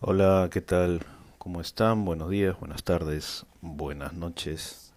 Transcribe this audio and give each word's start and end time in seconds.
Hola, 0.00 0.50
¿qué 0.52 0.60
tal? 0.60 1.00
¿Cómo 1.38 1.62
están? 1.62 2.04
Buenos 2.04 2.28
días, 2.28 2.58
buenas 2.60 2.84
tardes, 2.84 3.46
buenas 3.62 4.12
noches, 4.12 4.92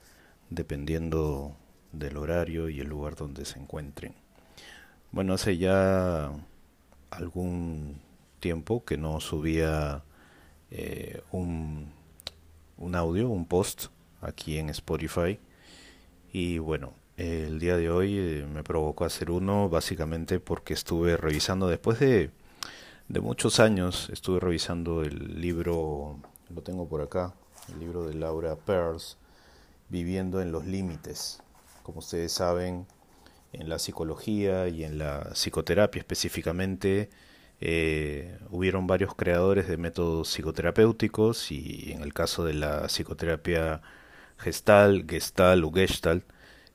dependiendo 0.49 1.55
del 1.93 2.17
horario 2.17 2.67
y 2.67 2.81
el 2.81 2.89
lugar 2.89 3.15
donde 3.15 3.45
se 3.45 3.59
encuentren. 3.59 4.13
Bueno, 5.11 5.33
hace 5.33 5.57
ya 5.57 6.31
algún 7.11 8.01
tiempo 8.41 8.83
que 8.83 8.97
no 8.97 9.21
subía 9.21 10.03
eh, 10.69 11.21
un, 11.31 11.93
un 12.77 12.95
audio, 12.95 13.29
un 13.29 13.45
post 13.45 13.85
aquí 14.21 14.57
en 14.57 14.69
Spotify. 14.69 15.39
Y 16.33 16.57
bueno, 16.59 16.93
el 17.17 17.59
día 17.59 17.77
de 17.77 17.89
hoy 17.89 18.17
eh, 18.17 18.47
me 18.53 18.63
provocó 18.63 19.05
hacer 19.05 19.31
uno 19.31 19.69
básicamente 19.69 20.41
porque 20.41 20.73
estuve 20.73 21.17
revisando 21.17 21.69
después 21.69 21.99
de 21.99 22.31
de 23.09 23.21
muchos 23.21 23.59
años 23.59 24.09
estuve 24.13 24.39
revisando 24.39 25.01
el 25.01 25.41
libro, 25.41 26.19
lo 26.53 26.61
tengo 26.61 26.87
por 26.87 27.01
acá, 27.01 27.33
el 27.73 27.79
libro 27.79 28.05
de 28.07 28.13
Laura 28.13 28.55
Pearls, 28.55 29.17
Viviendo 29.89 30.41
en 30.41 30.51
los 30.51 30.65
Límites. 30.67 31.41
Como 31.81 31.99
ustedes 31.99 32.31
saben, 32.31 32.85
en 33.51 33.67
la 33.67 33.79
psicología 33.79 34.67
y 34.67 34.83
en 34.83 34.99
la 34.99 35.31
psicoterapia 35.33 35.99
específicamente, 35.99 37.09
eh, 37.61 38.37
hubieron 38.51 38.85
varios 38.85 39.15
creadores 39.15 39.67
de 39.67 39.77
métodos 39.77 40.29
psicoterapéuticos 40.29 41.51
y 41.51 41.91
en 41.91 42.03
el 42.03 42.13
caso 42.13 42.45
de 42.45 42.53
la 42.53 42.87
psicoterapia 42.87 43.81
gestal, 44.37 45.05
gestal 45.09 45.63
o 45.63 45.71
gestalt, 45.71 46.23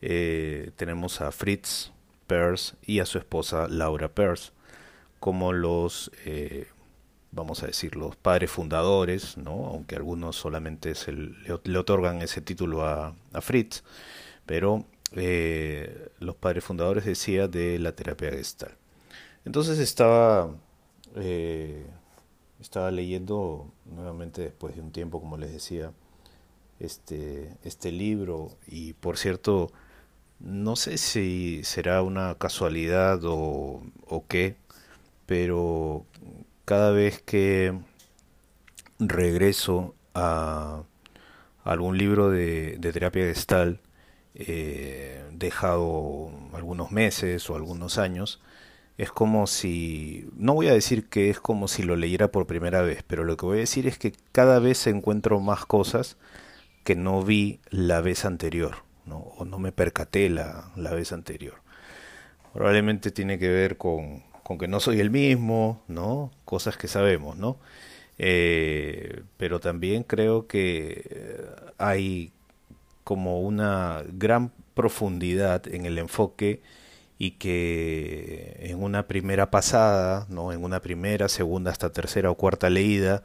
eh, 0.02 0.72
tenemos 0.74 1.20
a 1.20 1.30
Fritz 1.30 1.92
Perls 2.26 2.74
y 2.82 2.98
a 2.98 3.06
su 3.06 3.18
esposa 3.18 3.68
Laura 3.68 4.08
Perls 4.12 4.52
como 5.24 5.54
los, 5.54 6.10
eh, 6.26 6.66
vamos 7.32 7.62
a 7.62 7.66
decir, 7.66 7.96
los 7.96 8.14
padres 8.14 8.50
fundadores, 8.50 9.38
¿no? 9.38 9.68
aunque 9.68 9.96
algunos 9.96 10.36
solamente 10.36 10.92
le, 11.06 11.78
otorgan 11.78 12.20
ese 12.20 12.42
título 12.42 12.84
a, 12.84 13.16
Fritz, 13.40 13.84
pero 14.44 14.84
eh, 15.12 16.10
los 16.18 16.36
padres 16.36 16.62
fundadores 16.62 17.06
decía 17.06 17.48
de 17.48 17.78
la 17.78 17.92
terapia 17.92 18.32
gestal. 18.32 18.76
Entonces 19.46 19.78
estaba, 19.78 20.54
eh, 21.16 21.86
estaba 22.60 22.90
leyendo 22.90 23.72
nuevamente 23.86 24.42
después 24.42 24.74
de 24.76 24.82
un 24.82 24.92
tiempo, 24.92 25.20
como 25.20 25.38
les 25.38 25.54
decía, 25.54 25.90
este, 26.80 27.56
este 27.64 27.92
libro 27.92 28.58
y 28.66 28.92
por 28.92 29.16
cierto, 29.16 29.72
no 30.38 30.76
sé 30.76 30.98
si 30.98 31.64
será 31.64 32.02
una 32.02 32.34
casualidad 32.34 33.24
o, 33.24 33.82
o 34.06 34.26
qué, 34.28 34.62
pero 35.26 36.06
cada 36.64 36.90
vez 36.90 37.20
que 37.22 37.74
regreso 38.98 39.94
a 40.14 40.82
algún 41.64 41.98
libro 41.98 42.30
de, 42.30 42.78
terapia 42.80 43.24
gestal, 43.24 43.80
eh, 44.34 45.24
dejado 45.32 46.30
algunos 46.52 46.92
meses 46.92 47.48
o 47.50 47.56
algunos 47.56 47.98
años, 47.98 48.40
es 48.98 49.10
como 49.10 49.46
si, 49.46 50.28
no 50.36 50.54
voy 50.54 50.68
a 50.68 50.72
decir 50.72 51.08
que 51.08 51.30
es 51.30 51.40
como 51.40 51.68
si 51.68 51.82
lo 51.82 51.96
leyera 51.96 52.28
por 52.28 52.46
primera 52.46 52.82
vez, 52.82 53.02
pero 53.06 53.24
lo 53.24 53.36
que 53.36 53.46
voy 53.46 53.58
a 53.58 53.60
decir 53.60 53.86
es 53.86 53.98
que 53.98 54.12
cada 54.32 54.58
vez 54.60 54.86
encuentro 54.86 55.40
más 55.40 55.66
cosas 55.66 56.16
que 56.84 56.94
no 56.94 57.22
vi 57.22 57.60
la 57.70 58.00
vez 58.00 58.24
anterior, 58.24 58.76
o 59.08 59.44
no 59.44 59.58
me 59.58 59.72
percaté 59.72 60.30
la, 60.30 60.70
la 60.76 60.92
vez 60.92 61.12
anterior. 61.12 61.54
Probablemente 62.52 63.10
tiene 63.10 63.38
que 63.38 63.48
ver 63.48 63.76
con, 63.78 64.22
con 64.44 64.58
que 64.58 64.68
no 64.68 64.80
soy 64.80 65.00
el 65.00 65.10
mismo, 65.10 65.82
¿no? 65.88 66.30
Cosas 66.44 66.76
que 66.76 66.88
sabemos, 66.88 67.36
¿no? 67.36 67.58
Eh, 68.18 69.22
pero 69.38 69.60
también 69.60 70.04
creo 70.04 70.46
que 70.46 71.40
hay 71.78 72.32
como 73.04 73.40
una 73.40 74.02
gran 74.12 74.52
profundidad 74.74 75.66
en 75.68 75.86
el 75.86 75.98
enfoque 75.98 76.62
y 77.18 77.32
que 77.32 78.56
en 78.60 78.82
una 78.82 79.06
primera 79.06 79.50
pasada, 79.50 80.26
¿no? 80.28 80.52
en 80.52 80.64
una 80.64 80.80
primera, 80.80 81.28
segunda, 81.28 81.70
hasta 81.70 81.92
tercera 81.92 82.30
o 82.30 82.34
cuarta 82.36 82.70
leída, 82.70 83.22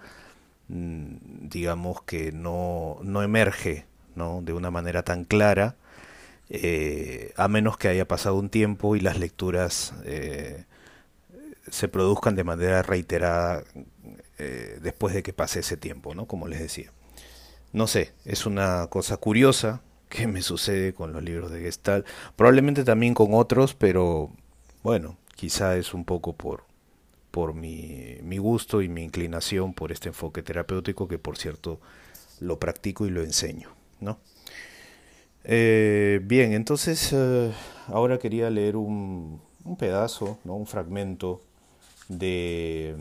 mm, 0.69 1.47
digamos 1.49 2.03
que 2.03 2.31
no, 2.31 2.99
no 3.03 3.23
emerge 3.23 3.85
¿no? 4.15 4.41
de 4.43 4.53
una 4.53 4.71
manera 4.71 5.03
tan 5.03 5.25
clara, 5.25 5.75
eh, 6.49 7.33
a 7.37 7.47
menos 7.47 7.77
que 7.77 7.87
haya 7.89 8.07
pasado 8.07 8.35
un 8.35 8.49
tiempo 8.49 8.95
y 8.95 9.01
las 9.01 9.19
lecturas 9.19 9.93
eh, 10.05 10.65
se 11.71 11.87
produzcan 11.87 12.35
de 12.35 12.43
manera 12.43 12.81
reiterada 12.81 13.63
eh, 14.37 14.79
después 14.81 15.13
de 15.13 15.23
que 15.23 15.33
pase 15.33 15.59
ese 15.59 15.77
tiempo, 15.77 16.15
¿no? 16.15 16.25
Como 16.25 16.47
les 16.47 16.59
decía. 16.59 16.91
No 17.71 17.87
sé, 17.87 18.13
es 18.25 18.45
una 18.45 18.87
cosa 18.87 19.17
curiosa 19.17 19.81
que 20.09 20.27
me 20.27 20.41
sucede 20.41 20.93
con 20.93 21.13
los 21.13 21.23
libros 21.23 21.51
de 21.51 21.61
Gestalt, 21.61 22.05
probablemente 22.35 22.83
también 22.83 23.13
con 23.13 23.33
otros, 23.33 23.75
pero 23.75 24.31
bueno, 24.81 25.17
quizá 25.35 25.77
es 25.77 25.93
un 25.93 26.03
poco 26.03 26.33
por, 26.33 26.63
por 27.31 27.53
mi, 27.53 28.17
mi 28.23 28.39
gusto 28.39 28.81
y 28.81 28.89
mi 28.89 29.03
inclinación 29.03 29.73
por 29.73 29.91
este 29.91 30.09
enfoque 30.09 30.41
terapéutico 30.41 31.07
que 31.07 31.19
por 31.19 31.37
cierto 31.37 31.79
lo 32.39 32.59
practico 32.59 33.05
y 33.05 33.11
lo 33.11 33.21
enseño, 33.21 33.69
¿no? 33.99 34.19
Eh, 35.43 36.21
bien, 36.23 36.53
entonces 36.53 37.11
eh, 37.13 37.51
ahora 37.87 38.17
quería 38.19 38.49
leer 38.49 38.75
un, 38.75 39.41
un 39.63 39.77
pedazo, 39.77 40.39
¿no? 40.43 40.55
un 40.55 40.67
fragmento 40.67 41.41
de, 42.09 42.95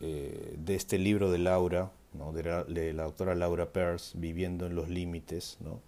eh, 0.00 0.54
de 0.58 0.74
este 0.74 0.96
libro 0.96 1.30
de 1.30 1.38
Laura, 1.38 1.90
¿no? 2.14 2.32
de, 2.32 2.92
la, 2.94 3.02
doctora 3.02 3.34
Laura 3.34 3.66
Peirce, 3.66 4.16
Viviendo 4.18 4.64
en 4.66 4.74
los 4.74 4.88
Límites, 4.88 5.58
¿no? 5.60 5.80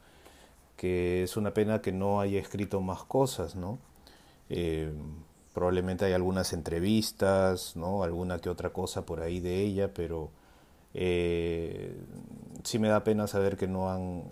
que 0.76 1.22
es 1.22 1.36
una 1.36 1.54
pena 1.54 1.80
que 1.80 1.92
no 1.92 2.20
haya 2.20 2.38
escrito 2.38 2.80
más 2.80 3.02
cosas, 3.02 3.56
¿no? 3.56 3.78
Eh, 4.48 4.92
probablemente 5.52 6.04
hay 6.04 6.12
algunas 6.12 6.52
entrevistas, 6.52 7.74
¿no? 7.74 8.04
alguna 8.04 8.38
que 8.38 8.48
otra 8.48 8.70
cosa 8.70 9.04
por 9.04 9.20
ahí 9.20 9.40
de 9.40 9.60
ella, 9.60 9.92
pero 9.92 10.30
eh, 10.94 11.96
sí 12.62 12.78
me 12.78 12.88
da 12.88 13.02
pena 13.02 13.26
saber 13.26 13.56
que 13.56 13.66
no 13.66 13.90
han 13.90 14.24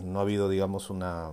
no 0.00 0.18
ha 0.18 0.22
habido 0.22 0.48
digamos 0.48 0.88
una 0.90 1.32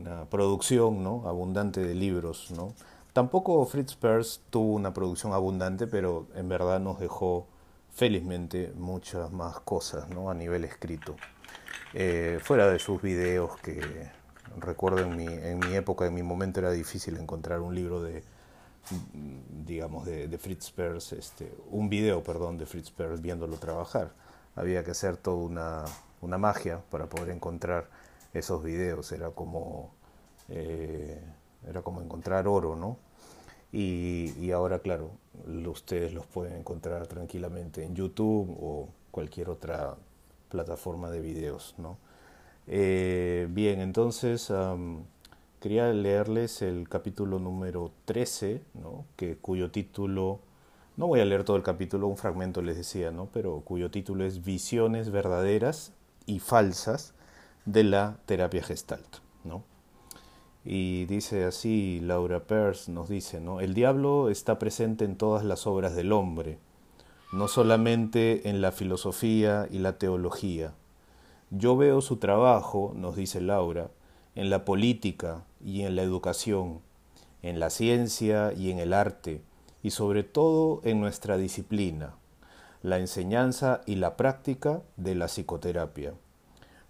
una 0.00 0.24
producción 0.26 1.02
¿no? 1.02 1.26
abundante 1.26 1.80
de 1.80 1.94
libros. 1.94 2.50
¿no? 2.50 2.74
Tampoco 3.12 3.64
Fritz 3.66 3.94
Perls 3.94 4.42
tuvo 4.50 4.74
una 4.74 4.92
producción 4.92 5.32
abundante, 5.32 5.86
pero 5.86 6.26
en 6.34 6.48
verdad 6.48 6.80
nos 6.80 6.98
dejó 6.98 7.46
felizmente 7.92 8.72
muchas 8.76 9.32
más 9.32 9.60
cosas 9.60 10.08
¿no? 10.10 10.30
a 10.30 10.34
nivel 10.34 10.64
escrito. 10.64 11.16
Eh, 11.92 12.38
fuera 12.42 12.68
de 12.68 12.78
sus 12.78 13.02
videos 13.02 13.56
que 13.60 14.10
recuerdo 14.58 15.00
en 15.00 15.16
mi, 15.16 15.26
en 15.26 15.58
mi 15.58 15.74
época, 15.74 16.06
en 16.06 16.14
mi 16.14 16.22
momento 16.22 16.60
era 16.60 16.70
difícil 16.70 17.16
encontrar 17.16 17.60
un 17.60 17.74
libro 17.74 18.02
de 18.02 18.22
digamos 19.66 20.06
de, 20.06 20.38
Fritz 20.38 20.70
Perls, 20.70 21.12
este, 21.12 21.52
un 21.70 21.88
video, 21.88 22.22
perdón, 22.22 22.58
de 22.58 22.66
Fritz 22.66 22.90
Perls 22.90 23.20
viéndolo 23.20 23.56
trabajar. 23.56 24.12
Había 24.56 24.82
que 24.84 24.90
hacer 24.92 25.16
toda 25.16 25.36
una, 25.36 25.84
una 26.20 26.38
magia 26.38 26.82
para 26.90 27.06
poder 27.06 27.30
encontrar 27.30 27.88
esos 28.32 28.62
videos, 28.62 29.12
era 29.12 29.30
como, 29.30 29.90
eh, 30.48 31.20
era 31.68 31.82
como 31.82 32.00
encontrar 32.00 32.48
oro, 32.48 32.76
¿no? 32.76 32.98
Y, 33.72 34.34
y, 34.40 34.50
ahora, 34.50 34.80
claro, 34.80 35.12
ustedes 35.66 36.12
los 36.12 36.26
pueden 36.26 36.56
encontrar 36.56 37.06
tranquilamente 37.06 37.84
en 37.84 37.94
YouTube 37.94 38.56
o 38.60 38.88
cualquier 39.10 39.48
otra 39.48 39.96
plataforma 40.48 41.10
de 41.10 41.20
videos, 41.20 41.74
¿no? 41.78 41.96
Eh, 42.66 43.48
bien, 43.50 43.80
entonces 43.80 44.52
quería 45.60 45.92
leerles 45.92 46.62
el 46.62 46.88
capítulo 46.88 47.38
número 47.38 47.92
13, 48.04 48.62
¿no? 48.74 49.04
Que, 49.16 49.36
cuyo 49.36 49.70
título, 49.70 50.40
no 50.96 51.06
voy 51.06 51.20
a 51.20 51.24
leer 51.24 51.44
todo 51.44 51.56
el 51.56 51.62
capítulo, 51.62 52.06
un 52.06 52.16
fragmento 52.16 52.62
les 52.62 52.76
decía, 52.76 53.10
¿no? 53.10 53.28
Pero 53.32 53.60
cuyo 53.64 53.90
título 53.90 54.24
es 54.24 54.44
Visiones 54.44 55.10
verdaderas 55.10 55.92
y 56.26 56.40
falsas 56.40 57.14
de 57.64 57.84
la 57.84 58.18
terapia 58.26 58.62
gestalt. 58.62 59.18
¿no? 59.44 59.64
Y 60.64 61.06
dice 61.06 61.44
así, 61.44 62.00
Laura 62.00 62.40
Peirce 62.40 62.90
nos 62.90 63.08
dice, 63.08 63.40
¿no? 63.40 63.60
el 63.60 63.74
diablo 63.74 64.28
está 64.30 64.58
presente 64.58 65.04
en 65.04 65.16
todas 65.16 65.44
las 65.44 65.66
obras 65.66 65.94
del 65.94 66.12
hombre, 66.12 66.58
no 67.32 67.48
solamente 67.48 68.48
en 68.48 68.60
la 68.60 68.72
filosofía 68.72 69.68
y 69.70 69.78
la 69.78 69.98
teología. 69.98 70.74
Yo 71.50 71.76
veo 71.76 72.00
su 72.00 72.16
trabajo, 72.16 72.92
nos 72.94 73.16
dice 73.16 73.40
Laura, 73.40 73.90
en 74.34 74.50
la 74.50 74.64
política 74.64 75.44
y 75.64 75.82
en 75.82 75.96
la 75.96 76.02
educación, 76.02 76.80
en 77.42 77.58
la 77.58 77.70
ciencia 77.70 78.52
y 78.52 78.70
en 78.70 78.78
el 78.78 78.92
arte, 78.92 79.42
y 79.82 79.90
sobre 79.90 80.24
todo 80.24 80.80
en 80.84 81.00
nuestra 81.00 81.38
disciplina, 81.38 82.14
la 82.82 82.98
enseñanza 82.98 83.80
y 83.86 83.96
la 83.96 84.16
práctica 84.16 84.82
de 84.96 85.14
la 85.14 85.26
psicoterapia 85.26 86.14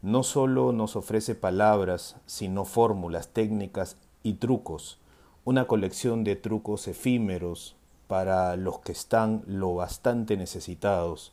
no 0.03 0.23
solo 0.23 0.73
nos 0.73 0.97
ofrece 0.97 1.35
palabras, 1.35 2.17
sino 2.27 2.65
fórmulas, 2.65 3.29
técnicas 3.29 3.97
y 4.23 4.35
trucos, 4.35 4.99
una 5.45 5.67
colección 5.67 6.25
de 6.25 6.37
trucos 6.37 6.89
efímeros, 6.89 7.77
para 8.11 8.57
los 8.57 8.81
que 8.81 8.91
están 8.91 9.45
lo 9.47 9.77
bastante 9.77 10.37
necesitados 10.37 11.33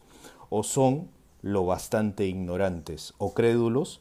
o 0.52 0.62
son 0.62 1.10
lo 1.42 1.66
bastante 1.66 2.28
ignorantes 2.28 3.16
o 3.18 3.34
crédulos 3.34 4.00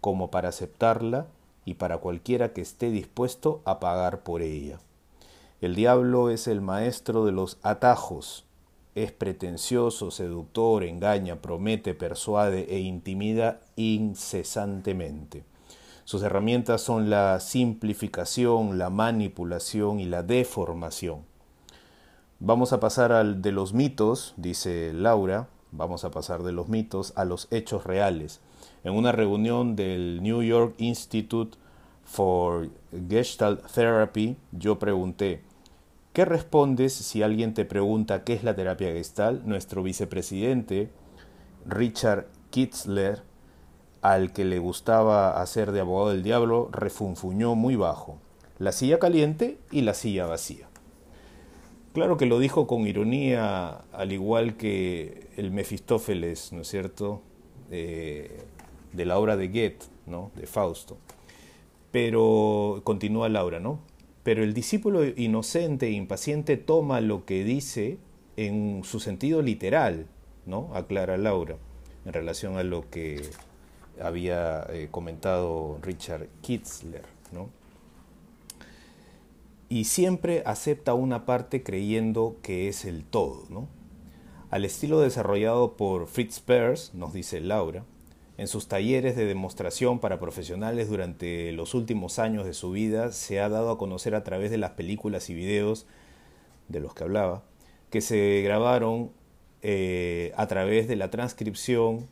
como 0.00 0.30
para 0.30 0.48
aceptarla 0.48 1.26
y 1.66 1.74
para 1.74 1.98
cualquiera 1.98 2.54
que 2.54 2.62
esté 2.62 2.90
dispuesto 2.90 3.60
a 3.66 3.78
pagar 3.78 4.22
por 4.22 4.40
ella. 4.40 4.80
El 5.60 5.74
diablo 5.74 6.30
es 6.30 6.48
el 6.48 6.62
maestro 6.62 7.26
de 7.26 7.32
los 7.32 7.58
atajos, 7.62 8.46
es 8.94 9.12
pretencioso, 9.12 10.10
seductor, 10.10 10.84
engaña, 10.84 11.36
promete, 11.36 11.94
persuade 11.94 12.66
e 12.70 12.80
intimida 12.80 13.60
incesantemente. 13.76 15.44
Sus 16.04 16.22
herramientas 16.22 16.82
son 16.82 17.10
la 17.10 17.40
simplificación, 17.40 18.78
la 18.78 18.90
manipulación 18.90 20.00
y 20.00 20.04
la 20.04 20.22
deformación. 20.22 21.24
Vamos 22.40 22.72
a 22.72 22.80
pasar 22.80 23.10
al 23.10 23.40
de 23.40 23.52
los 23.52 23.72
mitos, 23.72 24.34
dice 24.36 24.92
Laura, 24.92 25.48
vamos 25.72 26.04
a 26.04 26.10
pasar 26.10 26.42
de 26.42 26.52
los 26.52 26.68
mitos 26.68 27.12
a 27.16 27.24
los 27.24 27.48
hechos 27.50 27.84
reales. 27.84 28.40
En 28.84 28.94
una 28.94 29.12
reunión 29.12 29.76
del 29.76 30.22
New 30.22 30.42
York 30.42 30.74
Institute 30.78 31.56
for 32.04 32.68
Gestalt 33.08 33.66
Therapy, 33.72 34.36
yo 34.52 34.78
pregunté, 34.78 35.42
¿qué 36.14 36.24
respondes 36.24 36.94
si 36.94 37.22
alguien 37.22 37.52
te 37.52 37.66
pregunta 37.66 38.24
qué 38.24 38.32
es 38.32 38.44
la 38.44 38.54
terapia 38.54 38.92
Gestalt? 38.92 39.44
Nuestro 39.44 39.82
vicepresidente, 39.82 40.88
Richard 41.66 42.28
Kitzler, 42.50 43.22
al 44.00 44.32
que 44.32 44.44
le 44.44 44.60
gustaba 44.60 45.42
hacer 45.42 45.72
de 45.72 45.80
abogado 45.80 46.10
del 46.10 46.22
diablo, 46.22 46.70
refunfuñó 46.72 47.56
muy 47.56 47.74
bajo. 47.74 48.18
La 48.58 48.70
silla 48.70 49.00
caliente 49.00 49.58
y 49.72 49.80
la 49.80 49.94
silla 49.94 50.26
vacía. 50.26 50.68
Claro 51.94 52.16
que 52.16 52.26
lo 52.26 52.38
dijo 52.38 52.68
con 52.68 52.86
ironía, 52.86 53.82
al 53.92 54.12
igual 54.12 54.56
que 54.56 55.28
el 55.36 55.50
Mefistófeles, 55.50 56.52
¿no 56.52 56.62
es 56.62 56.68
cierto?, 56.68 57.22
de 57.70 58.44
la 58.94 59.18
obra 59.18 59.36
de 59.36 59.48
Goethe, 59.48 59.86
¿no?, 60.06 60.30
de 60.36 60.46
Fausto. 60.46 60.96
Pero, 61.90 62.82
continúa 62.84 63.28
Laura, 63.28 63.58
¿no? 63.58 63.80
Pero 64.24 64.42
el 64.42 64.54
discípulo 64.54 65.04
inocente 65.04 65.86
e 65.86 65.92
impaciente 65.92 66.56
toma 66.56 67.00
lo 67.00 67.24
que 67.24 67.44
dice 67.44 67.98
en 68.36 68.82
su 68.82 68.98
sentido 68.98 69.40
literal, 69.42 70.06
¿no? 70.46 70.74
Aclara 70.74 71.16
Laura, 71.16 71.56
en 72.04 72.12
relación 72.12 72.56
a 72.56 72.64
lo 72.64 72.90
que 72.90 73.22
había 74.02 74.66
eh, 74.70 74.88
comentado 74.90 75.78
Richard 75.82 76.26
Kitzler, 76.42 77.04
¿no? 77.30 77.48
y 79.74 79.84
siempre 79.84 80.42
acepta 80.46 80.94
una 80.94 81.26
parte 81.26 81.62
creyendo 81.62 82.36
que 82.42 82.68
es 82.68 82.84
el 82.84 83.04
todo, 83.04 83.44
¿no? 83.48 83.66
Al 84.50 84.64
estilo 84.64 85.00
desarrollado 85.00 85.76
por 85.76 86.06
Fritz 86.06 86.38
Perls, 86.38 86.94
nos 86.94 87.12
dice 87.12 87.40
Laura, 87.40 87.84
en 88.36 88.48
sus 88.48 88.66
talleres 88.66 89.16
de 89.16 89.26
demostración 89.26 90.00
para 90.00 90.18
profesionales 90.18 90.88
durante 90.88 91.52
los 91.52 91.74
últimos 91.74 92.18
años 92.18 92.44
de 92.44 92.54
su 92.54 92.72
vida 92.72 93.12
se 93.12 93.40
ha 93.40 93.48
dado 93.48 93.70
a 93.70 93.78
conocer 93.78 94.14
a 94.14 94.24
través 94.24 94.50
de 94.50 94.58
las 94.58 94.72
películas 94.72 95.30
y 95.30 95.34
videos 95.34 95.86
de 96.68 96.80
los 96.80 96.94
que 96.94 97.04
hablaba, 97.04 97.44
que 97.90 98.00
se 98.00 98.42
grabaron 98.42 99.12
eh, 99.62 100.32
a 100.36 100.46
través 100.46 100.88
de 100.88 100.96
la 100.96 101.10
transcripción 101.10 102.08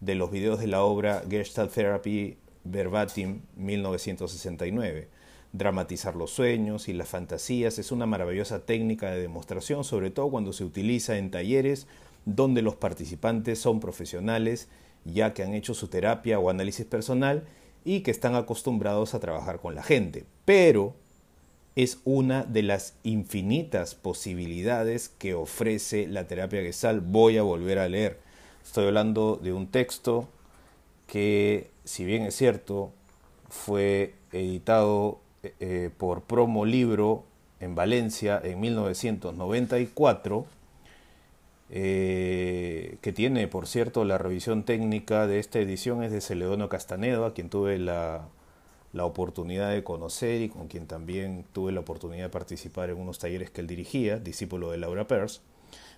de 0.00 0.14
los 0.14 0.30
videos 0.30 0.58
de 0.58 0.66
la 0.66 0.82
obra 0.82 1.22
Gestalt 1.28 1.72
Therapy 1.72 2.38
Verbatim 2.64 3.42
1969 3.56 5.08
Dramatizar 5.52 6.14
los 6.14 6.30
sueños 6.30 6.88
y 6.88 6.92
las 6.92 7.08
fantasías 7.08 7.80
es 7.80 7.90
una 7.90 8.06
maravillosa 8.06 8.64
técnica 8.64 9.10
de 9.10 9.20
demostración, 9.20 9.82
sobre 9.82 10.10
todo 10.10 10.30
cuando 10.30 10.52
se 10.52 10.64
utiliza 10.64 11.18
en 11.18 11.32
talleres 11.32 11.88
donde 12.24 12.62
los 12.62 12.76
participantes 12.76 13.58
son 13.58 13.80
profesionales, 13.80 14.68
ya 15.04 15.34
que 15.34 15.42
han 15.42 15.54
hecho 15.54 15.74
su 15.74 15.88
terapia 15.88 16.38
o 16.38 16.50
análisis 16.50 16.86
personal 16.86 17.44
y 17.84 18.00
que 18.00 18.10
están 18.10 18.34
acostumbrados 18.34 19.14
a 19.14 19.20
trabajar 19.20 19.60
con 19.60 19.74
la 19.74 19.82
gente. 19.82 20.24
Pero 20.44 20.94
es 21.76 21.98
una 22.04 22.44
de 22.44 22.62
las 22.62 22.94
infinitas 23.02 23.94
posibilidades 23.94 25.08
que 25.08 25.34
ofrece 25.34 26.06
la 26.06 26.26
terapia 26.26 26.62
gestal. 26.62 27.00
Voy 27.00 27.38
a 27.38 27.42
volver 27.42 27.78
a 27.78 27.88
leer. 27.88 28.18
Estoy 28.64 28.86
hablando 28.86 29.38
de 29.42 29.52
un 29.52 29.68
texto 29.68 30.28
que, 31.06 31.70
si 31.84 32.04
bien 32.04 32.22
es 32.24 32.36
cierto, 32.36 32.92
fue 33.48 34.14
editado 34.32 35.20
eh, 35.42 35.90
por 35.96 36.22
Promo 36.22 36.64
Libro 36.64 37.24
en 37.60 37.74
Valencia 37.74 38.40
en 38.42 38.60
1994, 38.60 40.46
eh, 41.70 42.29
que 43.00 43.12
tiene, 43.12 43.48
por 43.48 43.66
cierto, 43.66 44.04
la 44.04 44.18
revisión 44.18 44.64
técnica 44.64 45.26
de 45.26 45.38
esta 45.38 45.58
edición 45.58 46.02
es 46.02 46.12
de 46.12 46.20
Celedonio 46.20 46.68
Castanedo, 46.68 47.24
a 47.24 47.34
quien 47.34 47.48
tuve 47.48 47.78
la, 47.78 48.28
la 48.92 49.04
oportunidad 49.04 49.70
de 49.70 49.84
conocer 49.84 50.42
y 50.42 50.48
con 50.48 50.68
quien 50.68 50.86
también 50.86 51.44
tuve 51.52 51.72
la 51.72 51.80
oportunidad 51.80 52.24
de 52.24 52.30
participar 52.30 52.90
en 52.90 52.98
unos 52.98 53.18
talleres 53.18 53.50
que 53.50 53.60
él 53.60 53.66
dirigía, 53.66 54.18
discípulo 54.18 54.70
de 54.70 54.78
Laura 54.78 55.06
Pers. 55.06 55.40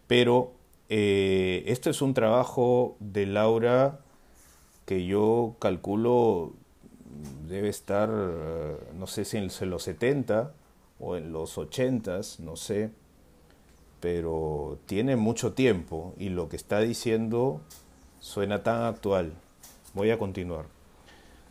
Pero 0.06 0.52
eh, 0.88 1.64
esto 1.66 1.90
es 1.90 2.02
un 2.02 2.14
trabajo 2.14 2.96
de 3.00 3.26
Laura 3.26 4.00
que 4.84 5.06
yo 5.06 5.56
calculo 5.58 6.52
debe 7.48 7.68
estar, 7.68 8.10
eh, 8.12 8.76
no 8.98 9.06
sé 9.06 9.24
si 9.24 9.38
en 9.38 9.48
los 9.70 9.82
70 9.82 10.52
o 11.00 11.16
en 11.16 11.32
los 11.32 11.56
80, 11.56 12.20
no 12.40 12.56
sé, 12.56 12.90
pero 14.02 14.80
tiene 14.86 15.14
mucho 15.14 15.52
tiempo 15.52 16.12
y 16.18 16.28
lo 16.28 16.48
que 16.48 16.56
está 16.56 16.80
diciendo 16.80 17.60
suena 18.18 18.64
tan 18.64 18.82
actual. 18.82 19.32
Voy 19.94 20.10
a 20.10 20.18
continuar. 20.18 20.66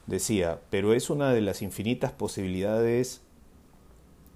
Decía, 0.05 0.59
pero 0.69 0.93
es 0.93 1.09
una 1.09 1.31
de 1.31 1.39
las 1.39 1.61
infinitas 1.61 2.11
posibilidades 2.11 3.21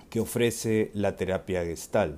que 0.10 0.22
ofrece 0.22 0.92
la 0.94 1.18
terapia 1.18 1.66
gestal. 1.66 2.18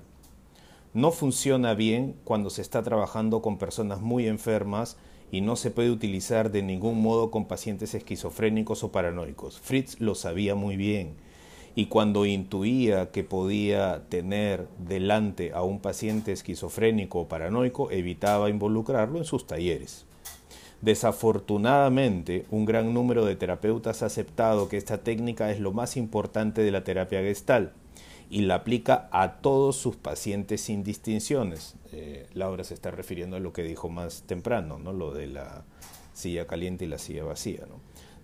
No 0.94 1.10
funciona 1.12 1.74
bien 1.74 2.16
cuando 2.26 2.52
se 2.52 2.62
está 2.62 2.84
trabajando 2.84 3.42
con 3.42 3.58
personas 3.58 4.00
muy 4.00 4.28
enfermas 4.28 4.98
y 5.32 5.42
no 5.42 5.56
se 5.56 5.72
puede 5.72 5.90
utilizar 5.90 6.52
de 6.52 6.62
ningún 6.62 7.02
modo 7.02 7.32
con 7.32 7.48
pacientes 7.48 7.96
esquizofrénicos 7.96 8.84
o 8.84 8.92
paranoicos. 8.92 9.60
Fritz 9.60 10.00
lo 10.00 10.14
sabía 10.14 10.54
muy 10.54 10.78
bien 10.78 11.16
y 11.78 11.86
cuando 11.86 12.26
intuía 12.26 13.12
que 13.12 13.24
podía 13.24 14.02
tener 14.10 14.68
delante 14.80 15.52
a 15.54 15.62
un 15.62 15.80
paciente 15.80 16.32
esquizofrénico 16.32 17.20
o 17.20 17.28
paranoico, 17.28 17.92
evitaba 17.92 18.50
involucrarlo 18.50 19.20
en 19.20 19.26
sus 19.26 19.46
talleres. 19.46 20.08
Desafortunadamente, 20.82 22.48
un 22.50 22.66
gran 22.66 22.96
número 22.96 23.26
de 23.26 23.36
terapeutas 23.36 24.02
ha 24.02 24.08
aceptado 24.08 24.70
que 24.70 24.78
esta 24.78 25.04
técnica 25.04 25.52
es 25.52 25.60
lo 25.60 25.72
más 25.72 25.98
importante 25.98 26.64
de 26.64 26.72
la 26.72 26.84
terapia 26.84 27.22
gestal 27.22 27.74
y 28.28 28.42
la 28.42 28.56
aplica 28.56 29.08
a 29.12 29.34
todos 29.34 29.76
sus 29.76 29.98
pacientes 29.98 30.62
sin 30.62 30.84
distinciones. 30.84 31.76
Eh, 31.92 32.26
Laura 32.34 32.64
se 32.64 32.74
está 32.74 32.90
refiriendo 32.90 33.36
a 33.36 33.40
lo 33.40 33.54
que 33.54 33.62
dijo 33.62 33.88
más 33.88 34.24
temprano, 34.24 34.80
¿no? 34.80 34.94
lo 34.94 35.14
de 35.14 35.28
la 35.28 35.64
silla 36.16 36.48
caliente 36.48 36.86
y 36.86 36.88
la 36.88 36.98
silla 36.98 37.24
vacía. 37.24 37.68
¿no? 37.70 37.76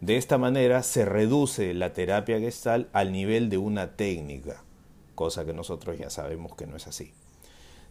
De 0.03 0.17
esta 0.17 0.38
manera 0.38 0.83
se 0.83 1.05
reduce 1.05 1.74
la 1.74 1.93
terapia 1.93 2.38
gestal 2.38 2.89
al 2.91 3.13
nivel 3.13 3.50
de 3.50 3.57
una 3.57 3.95
técnica, 3.95 4.62
cosa 5.15 5.45
que 5.45 5.53
nosotros 5.53 5.98
ya 5.98 6.10
sabemos 6.10 6.57
que 6.57 6.67
no 6.67 6.75
es 6.75 6.88
así. 6.88 7.13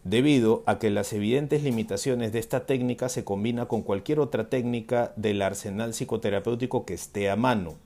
Debido 0.03 0.61
a 0.67 0.77
que 0.77 0.91
las 0.91 1.11
evidentes 1.11 1.63
limitaciones 1.63 2.31
de 2.31 2.37
esta 2.37 2.67
técnica 2.67 3.09
se 3.09 3.23
combina 3.23 3.65
con 3.65 3.81
cualquier 3.81 4.19
otra 4.19 4.47
técnica 4.47 5.11
del 5.15 5.41
arsenal 5.41 5.95
psicoterapéutico 5.95 6.85
que 6.85 6.93
esté 6.93 7.31
a 7.31 7.35
mano. 7.35 7.77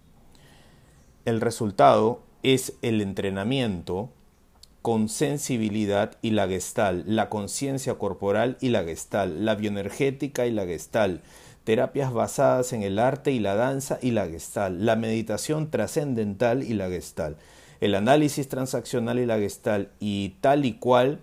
El 1.24 1.40
resultado 1.40 2.20
es 2.44 2.74
el 2.82 3.00
entrenamiento 3.00 4.10
con 4.82 5.08
sensibilidad 5.08 6.18
y 6.22 6.32
la 6.32 6.50
gestal, 6.50 7.06
la 7.06 7.30
conciencia 7.30 7.94
corporal 7.94 8.58
y 8.60 8.70
la 8.70 8.84
gestal, 8.84 9.46
la 9.46 9.56
bioenergética 9.56 10.48
y 10.48 10.52
la 10.52 10.66
gestal, 10.66 11.22
terapias 11.68 12.14
basadas 12.14 12.72
en 12.72 12.82
el 12.82 12.98
arte 12.98 13.34
y 13.34 13.42
la 13.42 13.54
danza 13.56 14.00
y 14.02 14.12
la 14.12 14.26
gestal, 14.26 14.86
la 14.86 14.96
meditación 14.96 15.70
trascendental 15.70 16.64
y 16.64 16.74
la 16.74 16.88
gestal, 16.88 17.36
el 17.82 17.94
análisis 17.94 18.48
transaccional 18.48 19.20
y 19.20 19.26
la 19.26 19.38
gestal 19.38 19.92
y 20.00 20.38
tal 20.40 20.64
y 20.64 20.76
cual, 20.76 21.20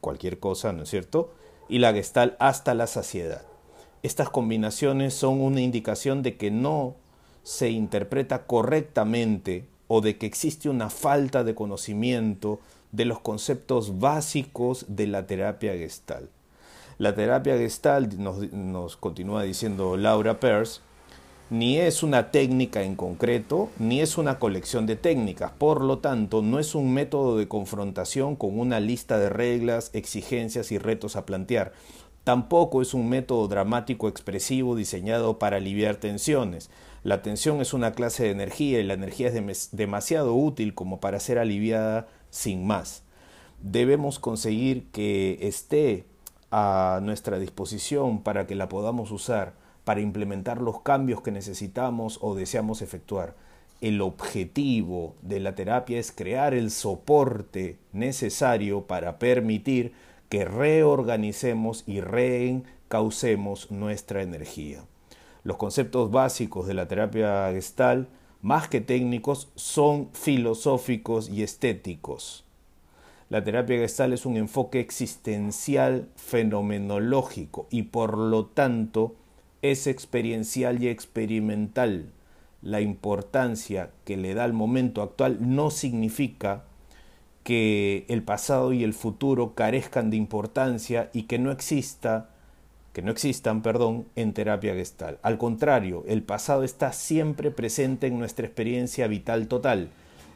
cualquier 0.00 0.40
cosa, 0.40 0.72
¿no 0.72 0.82
es 0.82 0.88
cierto? 0.88 1.32
Y 1.68 1.78
la 1.78 1.92
gestal 1.92 2.36
hasta 2.40 2.74
la 2.74 2.88
saciedad. 2.88 3.42
Estas 4.02 4.28
combinaciones 4.28 5.14
son 5.14 5.40
una 5.40 5.60
indicación 5.60 6.24
de 6.24 6.36
que 6.36 6.50
no 6.50 6.96
se 7.44 7.70
interpreta 7.70 8.46
correctamente 8.46 9.66
o 9.86 10.00
de 10.00 10.18
que 10.18 10.26
existe 10.26 10.68
una 10.68 10.90
falta 10.90 11.44
de 11.44 11.54
conocimiento 11.54 12.58
de 12.90 13.04
los 13.04 13.20
conceptos 13.20 14.00
básicos 14.00 14.86
de 14.88 15.06
la 15.06 15.28
terapia 15.28 15.74
gestal. 15.74 16.28
La 17.00 17.14
terapia 17.14 17.56
gestal, 17.56 18.10
nos, 18.18 18.98
continúa 18.98 19.44
diciendo 19.44 19.96
Laura 19.96 20.38
Peirce, 20.38 20.82
ni 21.48 21.78
es 21.78 22.02
una 22.02 22.30
técnica 22.30 22.82
en 22.82 22.94
concreto, 22.94 23.70
ni 23.78 24.02
es 24.02 24.18
una 24.18 24.38
colección 24.38 24.84
de 24.84 24.96
técnicas. 24.96 25.50
Por 25.50 25.80
lo 25.80 26.00
tanto, 26.00 26.42
no 26.42 26.58
es 26.58 26.74
un 26.74 26.92
método 26.92 27.38
de 27.38 27.48
confrontación 27.48 28.36
con 28.36 28.60
una 28.60 28.80
lista 28.80 29.18
de 29.18 29.30
reglas, 29.30 29.88
exigencias 29.94 30.72
y 30.72 30.76
retos 30.76 31.16
a 31.16 31.24
plantear. 31.24 31.72
Tampoco 32.22 32.82
es 32.82 32.92
un 32.92 33.08
método 33.08 33.48
dramático 33.48 34.06
expresivo 34.06 34.76
diseñado 34.76 35.38
para 35.38 35.56
aliviar 35.56 35.96
tensiones. 35.96 36.68
La 37.02 37.22
tensión 37.22 37.62
es 37.62 37.72
una 37.72 37.92
clase 37.92 38.24
de 38.24 38.32
energía 38.32 38.78
y 38.78 38.82
la 38.82 38.92
energía 38.92 39.28
es 39.28 39.70
demasiado 39.72 40.34
útil 40.34 40.74
como 40.74 41.00
para 41.00 41.18
ser 41.18 41.38
aliviada 41.38 42.08
sin 42.28 42.66
más. 42.66 43.04
Debemos 43.62 44.18
conseguir 44.18 44.90
que 44.92 45.38
esté 45.40 46.04
a 46.50 47.00
nuestra 47.02 47.38
disposición 47.38 48.22
para 48.22 48.46
que 48.46 48.54
la 48.54 48.68
podamos 48.68 49.10
usar 49.10 49.54
para 49.84 50.00
implementar 50.00 50.60
los 50.60 50.82
cambios 50.82 51.22
que 51.22 51.30
necesitamos 51.30 52.18
o 52.20 52.34
deseamos 52.34 52.82
efectuar. 52.82 53.34
El 53.80 54.02
objetivo 54.02 55.14
de 55.22 55.40
la 55.40 55.54
terapia 55.54 55.98
es 55.98 56.12
crear 56.12 56.54
el 56.54 56.70
soporte 56.70 57.78
necesario 57.92 58.86
para 58.86 59.18
permitir 59.18 59.92
que 60.28 60.44
reorganicemos 60.44 61.82
y 61.86 62.00
reencaucemos 62.00 63.70
nuestra 63.70 64.22
energía. 64.22 64.84
Los 65.42 65.56
conceptos 65.56 66.10
básicos 66.10 66.66
de 66.66 66.74
la 66.74 66.86
terapia 66.86 67.50
gestal, 67.52 68.08
más 68.42 68.68
que 68.68 68.80
técnicos, 68.80 69.48
son 69.54 70.10
filosóficos 70.12 71.30
y 71.30 71.42
estéticos. 71.42 72.44
La 73.30 73.44
terapia 73.44 73.78
gestal 73.78 74.12
es 74.12 74.26
un 74.26 74.36
enfoque 74.36 74.80
existencial 74.80 76.08
fenomenológico 76.16 77.68
y 77.70 77.84
por 77.84 78.18
lo 78.18 78.46
tanto 78.46 79.14
es 79.62 79.86
experiencial 79.86 80.82
y 80.82 80.88
experimental. 80.88 82.06
La 82.60 82.80
importancia 82.80 83.90
que 84.04 84.16
le 84.16 84.34
da 84.34 84.42
al 84.42 84.52
momento 84.52 85.00
actual 85.00 85.38
no 85.40 85.70
significa 85.70 86.64
que 87.44 88.04
el 88.08 88.24
pasado 88.24 88.72
y 88.72 88.82
el 88.82 88.94
futuro 88.94 89.54
carezcan 89.54 90.10
de 90.10 90.16
importancia 90.16 91.08
y 91.12 91.22
que 91.22 91.38
no 91.38 91.52
exista 91.52 92.30
que 92.92 93.02
no 93.02 93.12
existan, 93.12 93.62
perdón, 93.62 94.06
en 94.16 94.32
terapia 94.32 94.74
gestal. 94.74 95.20
Al 95.22 95.38
contrario, 95.38 96.02
el 96.08 96.24
pasado 96.24 96.64
está 96.64 96.92
siempre 96.92 97.52
presente 97.52 98.08
en 98.08 98.18
nuestra 98.18 98.44
experiencia 98.44 99.06
vital 99.06 99.46
total, 99.46 99.90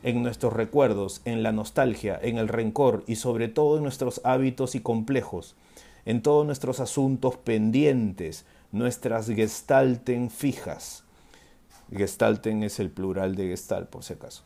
en 0.05 0.23
nuestros 0.23 0.53
recuerdos, 0.53 1.23
en 1.25 1.43
la 1.43 1.51
nostalgia, 1.51 2.19
en 2.23 2.37
el 2.37 2.49
rencor 2.49 3.03
y 3.07 3.17
sobre 3.17 3.49
todo 3.49 3.79
en 3.79 3.83
nuestros 3.83 4.21
hábitos 4.23 4.75
y 4.75 4.81
complejos, 4.81 5.57
en 6.05 6.23
todos 6.23 6.45
nuestros 6.45 6.79
asuntos 6.79 7.39
pendientes, 7.39 8.45
nuestras 8.71 9.29
gestalten 9.29 10.31
fijas. 10.31 11.05
Gestalten 11.91 12.63
es 12.63 12.81
el 12.81 12.91
plural 12.91 13.35
de 13.35 13.49
gestal, 13.49 13.89
por 13.89 14.05
si 14.05 14.13
acaso. 14.13 14.43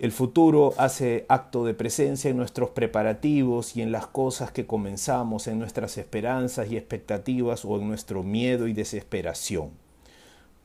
El 0.00 0.10
futuro 0.10 0.74
hace 0.78 1.26
acto 1.28 1.64
de 1.64 1.72
presencia 1.72 2.28
en 2.28 2.36
nuestros 2.36 2.70
preparativos 2.70 3.76
y 3.76 3.82
en 3.82 3.92
las 3.92 4.08
cosas 4.08 4.50
que 4.50 4.66
comenzamos, 4.66 5.46
en 5.46 5.60
nuestras 5.60 5.96
esperanzas 5.96 6.70
y 6.70 6.76
expectativas 6.76 7.64
o 7.64 7.76
en 7.76 7.86
nuestro 7.86 8.24
miedo 8.24 8.66
y 8.66 8.72
desesperación. 8.72 9.85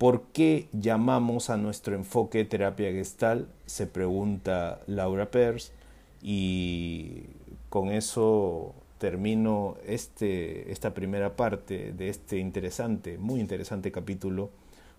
¿Por 0.01 0.24
qué 0.34 0.67
llamamos 0.74 1.51
a 1.51 1.58
nuestro 1.58 1.93
enfoque 1.96 2.43
terapia 2.43 2.91
gestal? 2.91 3.48
Se 3.67 3.86
pregunta 3.86 4.81
Laura 4.88 5.29
Pers 5.29 5.74
y 6.24 7.25
con 7.70 7.89
eso 7.89 8.74
termino 8.98 9.75
este, 9.86 10.72
esta 10.72 10.96
primera 10.96 11.36
parte 11.36 11.93
de 11.93 12.10
este 12.10 12.39
interesante, 12.39 13.20
muy 13.20 13.39
interesante 13.39 13.91
capítulo, 13.91 14.50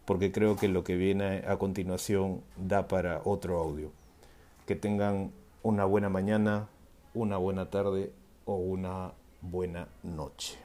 porque 0.04 0.30
creo 0.30 0.54
que 0.54 0.68
lo 0.68 0.84
que 0.84 0.94
viene 0.94 1.42
a 1.48 1.56
continuación 1.56 2.40
da 2.56 2.86
para 2.86 3.22
otro 3.24 3.58
audio. 3.58 3.90
Que 4.68 4.76
tengan 4.76 5.32
una 5.64 5.84
buena 5.84 6.10
mañana, 6.10 6.68
una 7.12 7.38
buena 7.38 7.70
tarde 7.70 8.12
o 8.44 8.54
una 8.54 9.14
buena 9.40 9.88
noche. 10.04 10.58